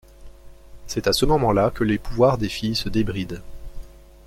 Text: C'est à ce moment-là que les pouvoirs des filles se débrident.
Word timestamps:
C'est 0.87 1.05
à 1.05 1.13
ce 1.13 1.27
moment-là 1.27 1.69
que 1.69 1.83
les 1.83 1.99
pouvoirs 1.99 2.39
des 2.39 2.49
filles 2.49 2.73
se 2.75 2.89
débrident. 2.89 3.37